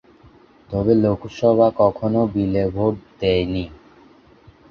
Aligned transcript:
তবে 0.69 0.93
লোকসভা 1.03 1.67
কখনও 1.81 2.23
বিলে 2.33 2.63
ভোট 2.75 2.93
দেয়নি। 3.19 3.65